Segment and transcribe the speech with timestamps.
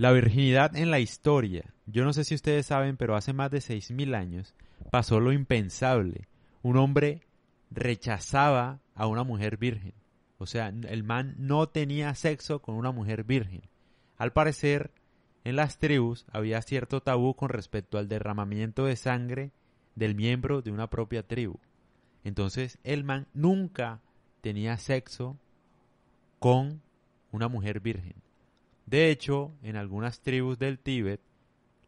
[0.00, 1.74] La virginidad en la historia.
[1.86, 4.54] Yo no sé si ustedes saben, pero hace más de 6.000 años
[4.92, 6.28] pasó lo impensable.
[6.62, 7.26] Un hombre
[7.72, 9.94] rechazaba a una mujer virgen.
[10.38, 13.62] O sea, el man no tenía sexo con una mujer virgen.
[14.18, 14.92] Al parecer,
[15.42, 19.50] en las tribus había cierto tabú con respecto al derramamiento de sangre
[19.96, 21.58] del miembro de una propia tribu.
[22.22, 24.00] Entonces, el man nunca
[24.42, 25.40] tenía sexo
[26.38, 26.82] con
[27.32, 28.27] una mujer virgen.
[28.88, 31.20] De hecho, en algunas tribus del Tíbet,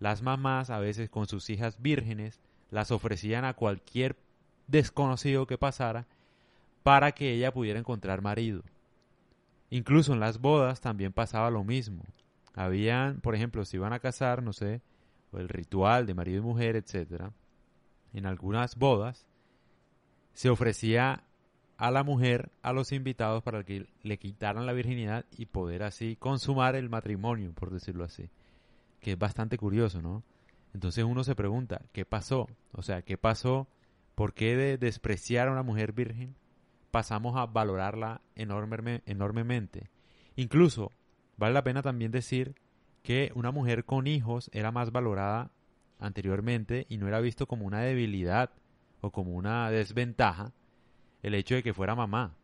[0.01, 4.17] las mamás a veces con sus hijas vírgenes las ofrecían a cualquier
[4.67, 6.07] desconocido que pasara
[6.83, 8.63] para que ella pudiera encontrar marido.
[9.71, 12.05] Incluso en las bodas también pasaba lo mismo.
[12.55, 14.83] Habían, por ejemplo, si iban a casar, no sé,
[15.33, 17.33] el ritual de marido y mujer, etcétera.
[18.13, 19.27] En algunas bodas
[20.35, 21.25] se ofrecía
[21.81, 26.15] a la mujer a los invitados para que le quitaran la virginidad y poder así
[26.15, 28.29] consumar el matrimonio, por decirlo así.
[29.01, 30.23] Que es bastante curioso, ¿no?
[30.75, 32.49] Entonces uno se pregunta, ¿qué pasó?
[32.73, 33.67] O sea, ¿qué pasó?
[34.15, 36.37] ¿Por qué de despreciar a una mujer virgen
[36.91, 39.89] pasamos a valorarla enormemente?
[40.37, 40.93] Incluso,
[41.39, 42.57] vale la pena también decir
[43.03, 45.51] que una mujer con hijos era más valorada
[45.99, 48.51] anteriormente y no era visto como una debilidad
[49.01, 50.53] o como una desventaja,
[51.23, 52.35] el hecho de que fuera mamá,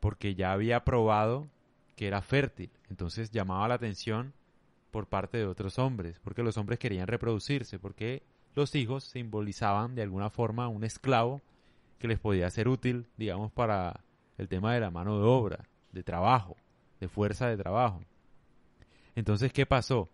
[0.00, 1.48] porque ya había probado
[1.96, 2.70] que era fértil.
[2.90, 4.32] Entonces llamaba la atención
[4.90, 8.22] por parte de otros hombres, porque los hombres querían reproducirse, porque
[8.54, 11.42] los hijos simbolizaban de alguna forma un esclavo
[11.98, 14.04] que les podía ser útil, digamos, para
[14.38, 16.56] el tema de la mano de obra, de trabajo,
[17.00, 18.00] de fuerza de trabajo.
[19.16, 20.08] Entonces, ¿qué pasó?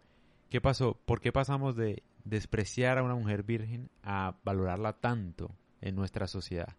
[0.50, 0.98] ¿Qué pasó?
[1.04, 5.50] ¿Por qué pasamos de despreciar a una mujer virgen a valorarla tanto
[5.80, 6.76] en nuestra sociedad?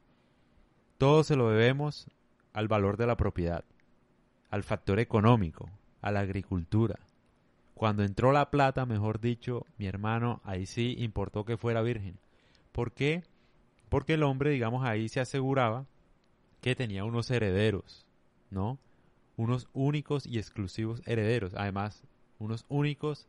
[1.01, 2.05] Todo se lo debemos
[2.53, 3.65] al valor de la propiedad,
[4.51, 5.67] al factor económico,
[5.99, 6.99] a la agricultura.
[7.73, 12.19] Cuando entró la plata, mejor dicho, mi hermano, ahí sí importó que fuera virgen.
[12.71, 13.23] ¿Por qué?
[13.89, 15.87] Porque el hombre, digamos, ahí se aseguraba
[16.61, 18.05] que tenía unos herederos,
[18.51, 18.77] ¿no?
[19.37, 21.55] Unos únicos y exclusivos herederos.
[21.55, 22.03] Además,
[22.37, 23.27] unos únicos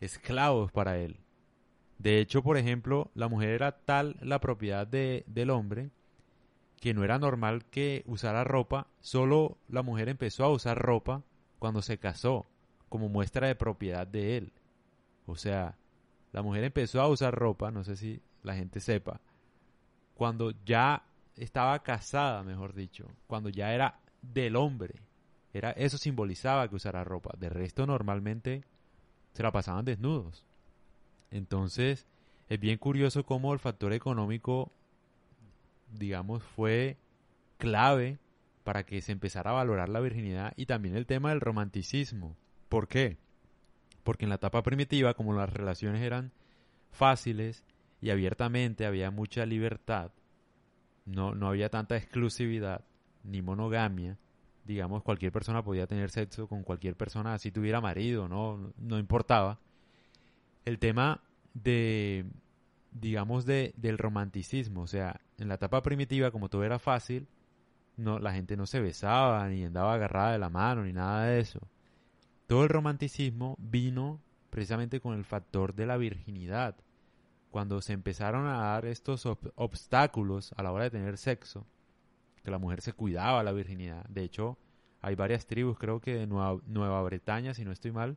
[0.00, 1.16] esclavos para él.
[1.96, 5.88] De hecho, por ejemplo, la mujer era tal la propiedad de, del hombre
[6.80, 11.22] que no era normal que usara ropa, solo la mujer empezó a usar ropa
[11.58, 12.46] cuando se casó,
[12.88, 14.52] como muestra de propiedad de él.
[15.26, 15.76] O sea,
[16.32, 19.20] la mujer empezó a usar ropa, no sé si la gente sepa,
[20.14, 21.04] cuando ya
[21.36, 24.94] estaba casada, mejor dicho, cuando ya era del hombre.
[25.52, 27.34] Era, eso simbolizaba que usara ropa.
[27.38, 28.64] De resto, normalmente
[29.32, 30.44] se la pasaban desnudos.
[31.30, 32.06] Entonces,
[32.48, 34.72] es bien curioso cómo el factor económico
[35.98, 36.96] digamos, fue
[37.58, 38.18] clave
[38.64, 42.36] para que se empezara a valorar la virginidad y también el tema del romanticismo.
[42.68, 43.16] ¿Por qué?
[44.02, 46.32] Porque en la etapa primitiva, como las relaciones eran
[46.90, 47.62] fáciles
[48.00, 50.10] y abiertamente había mucha libertad,
[51.04, 52.84] no, no había tanta exclusividad
[53.22, 54.18] ni monogamia,
[54.64, 59.60] digamos, cualquier persona podía tener sexo con cualquier persona, así tuviera marido, no, no importaba.
[60.64, 61.22] El tema
[61.54, 62.26] de,
[63.00, 64.82] digamos, de, del romanticismo.
[64.82, 67.28] O sea, en la etapa primitiva, como todo era fácil,
[67.96, 71.40] no, la gente no se besaba, ni andaba agarrada de la mano, ni nada de
[71.40, 71.60] eso.
[72.46, 74.20] Todo el romanticismo vino
[74.50, 76.76] precisamente con el factor de la virginidad.
[77.50, 81.66] Cuando se empezaron a dar estos obstáculos a la hora de tener sexo,
[82.42, 84.04] que la mujer se cuidaba la virginidad.
[84.06, 84.58] De hecho,
[85.00, 88.16] hay varias tribus, creo que de Nueva, Nueva Bretaña, si no estoy mal,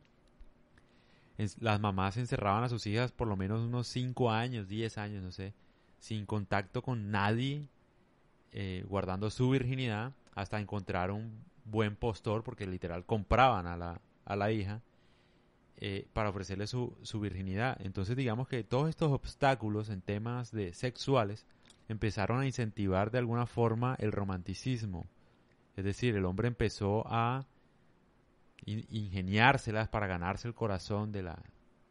[1.60, 5.32] las mamás encerraban a sus hijas por lo menos unos 5 años, 10 años, no
[5.32, 5.54] sé,
[5.98, 7.68] sin contacto con nadie,
[8.52, 14.36] eh, guardando su virginidad hasta encontrar un buen postor, porque literal compraban a la, a
[14.36, 14.82] la hija
[15.76, 17.78] eh, para ofrecerle su, su virginidad.
[17.80, 21.46] Entonces digamos que todos estos obstáculos en temas de sexuales
[21.88, 25.06] empezaron a incentivar de alguna forma el romanticismo.
[25.76, 27.46] Es decir, el hombre empezó a
[28.66, 31.42] ingeniárselas para ganarse el corazón de la,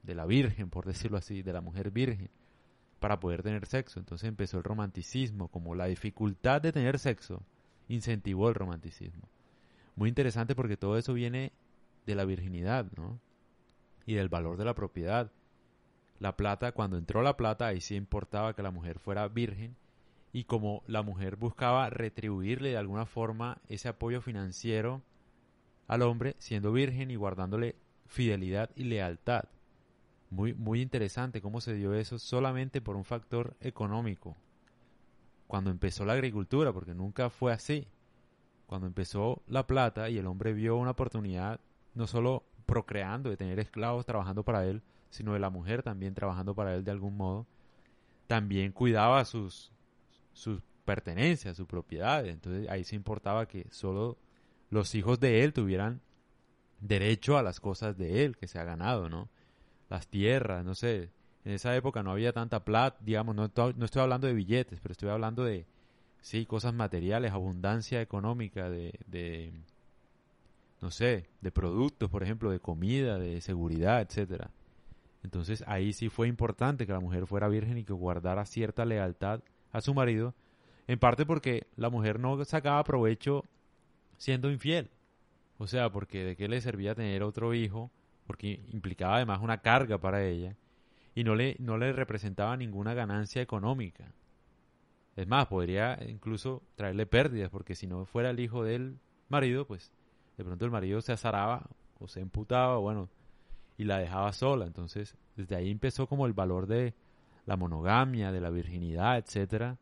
[0.04, 2.30] de la virgen, por decirlo así, de la mujer virgen,
[3.00, 4.00] para poder tener sexo.
[4.00, 7.44] Entonces empezó el romanticismo, como la dificultad de tener sexo
[7.88, 9.28] incentivó el romanticismo.
[9.96, 11.52] Muy interesante porque todo eso viene
[12.06, 13.20] de la virginidad, ¿no?
[14.06, 15.32] Y del valor de la propiedad.
[16.20, 19.76] La plata, cuando entró la plata, ahí sí importaba que la mujer fuera virgen.
[20.32, 25.02] Y como la mujer buscaba retribuirle de alguna forma ese apoyo financiero
[25.90, 27.76] al hombre siendo virgen y guardándole
[28.06, 29.46] fidelidad y lealtad.
[30.30, 34.38] Muy, muy interesante cómo se dio eso solamente por un factor económico.
[35.48, 37.88] Cuando empezó la agricultura, porque nunca fue así.
[38.68, 41.60] Cuando empezó la plata y el hombre vio una oportunidad
[41.96, 46.54] no solo procreando, de tener esclavos trabajando para él, sino de la mujer también trabajando
[46.54, 47.48] para él de algún modo,
[48.28, 49.72] también cuidaba sus,
[50.34, 52.32] sus pertenencias, sus propiedades.
[52.32, 54.20] Entonces ahí se importaba que solo
[54.70, 56.02] los hijos de él tuvieran
[56.80, 59.30] derecho a las cosas de él que se ha ganado, ¿no?
[59.90, 61.10] Las tierras, no sé.
[61.46, 64.92] En esa época no había tanta plata, digamos, no, no estoy hablando de billetes, pero
[64.92, 65.66] estoy hablando de,
[66.22, 69.54] sí, cosas materiales, abundancia económica, de, de
[70.82, 74.52] no sé, de productos, por ejemplo, de comida, de seguridad, etcétera.
[75.24, 79.42] Entonces ahí sí fue importante que la mujer fuera virgen y que guardara cierta lealtad
[79.72, 80.34] a su marido,
[80.88, 83.44] en parte porque la mujer no sacaba provecho
[84.20, 84.92] siendo infiel.
[85.58, 87.90] O sea, porque de qué le servía tener otro hijo,
[88.28, 90.56] porque implicaba además una carga para ella
[91.16, 94.14] y no le, no le representaba ninguna ganancia económica.
[95.16, 99.92] Es más, podría incluso traerle pérdidas, porque si no fuera el hijo del marido, pues
[100.38, 101.68] de pronto el marido se azaraba
[102.00, 103.10] o se emputaba, bueno,
[103.78, 104.66] y la dejaba sola.
[104.66, 106.94] Entonces, desde ahí empezó como el valor de
[107.46, 109.78] la monogamia, de la virginidad, etcétera,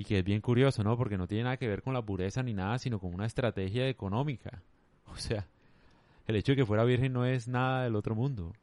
[0.00, 0.96] y que es bien curioso, ¿no?
[0.96, 3.86] Porque no tiene nada que ver con la pureza ni nada, sino con una estrategia
[3.88, 4.62] económica.
[5.12, 5.46] O sea,
[6.28, 8.54] el hecho de que fuera virgen no es nada del otro mundo.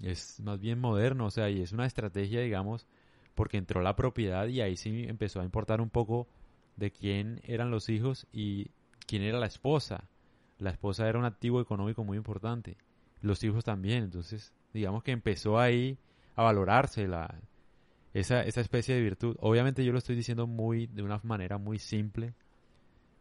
[0.00, 2.86] Es más bien moderno, o sea, y es una estrategia, digamos,
[3.34, 6.28] porque entró la propiedad y ahí sí empezó a importar un poco
[6.76, 8.70] de quién eran los hijos y
[9.06, 10.04] quién era la esposa.
[10.58, 12.78] La esposa era un activo económico muy importante
[13.20, 14.04] los hijos también.
[14.04, 15.98] Entonces, digamos que empezó ahí
[16.36, 17.34] a valorarse la,
[18.20, 19.36] esa, esa especie de virtud.
[19.40, 22.34] Obviamente yo lo estoy diciendo muy de una manera muy simple,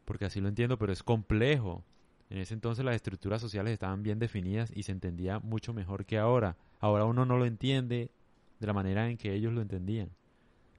[0.05, 1.83] porque así lo entiendo, pero es complejo.
[2.29, 6.17] En ese entonces las estructuras sociales estaban bien definidas y se entendía mucho mejor que
[6.17, 6.57] ahora.
[6.79, 8.11] Ahora uno no lo entiende
[8.59, 10.09] de la manera en que ellos lo entendían.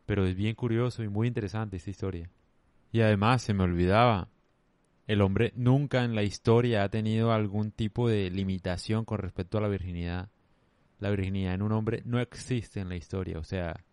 [0.06, 2.30] Pero es bien curioso y muy interesante esta historia.
[2.92, 4.28] Y además se me olvidaba,
[5.06, 9.60] el hombre nunca en la historia ha tenido algún tipo de limitación con respecto a
[9.60, 10.28] la virginidad.
[10.98, 13.84] La virginidad en un hombre no existe en la historia, o sea,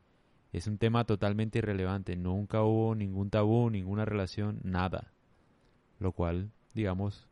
[0.55, 2.15] es un tema totalmente irrelevante.
[2.15, 5.11] Nunca hubo ningún tabú, ninguna relación, nada.
[5.99, 7.27] Lo cual, digamos,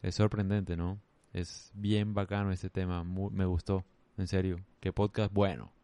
[0.00, 0.98] es sorprendente, ¿no?
[1.34, 3.84] Es bien bacano este tema, me gustó,
[4.16, 4.60] en serio.
[4.80, 5.75] Qué podcast bueno.